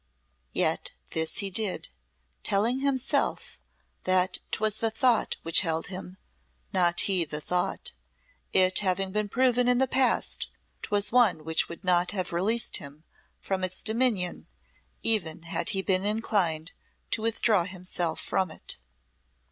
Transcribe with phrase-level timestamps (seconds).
[0.51, 1.89] Yet this he did,
[2.41, 3.59] telling himself
[4.05, 6.17] that 'twas the thought which held him,
[6.73, 7.91] not he the thought,
[8.51, 10.47] it having been proven in the past
[10.81, 13.03] 'twas one which would not have released him
[13.39, 14.47] from its dominion
[15.03, 16.71] even had he been inclined
[17.11, 18.77] to withdraw himself from it.